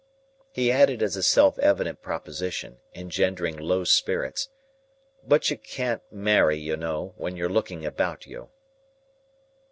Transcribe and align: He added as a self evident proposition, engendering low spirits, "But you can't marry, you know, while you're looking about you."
He 0.51 0.71
added 0.71 1.03
as 1.03 1.15
a 1.15 1.21
self 1.21 1.59
evident 1.59 2.01
proposition, 2.01 2.79
engendering 2.95 3.55
low 3.55 3.83
spirits, 3.83 4.49
"But 5.23 5.51
you 5.51 5.59
can't 5.59 6.01
marry, 6.11 6.57
you 6.57 6.75
know, 6.75 7.13
while 7.17 7.35
you're 7.35 7.47
looking 7.47 7.85
about 7.85 8.25
you." 8.25 8.49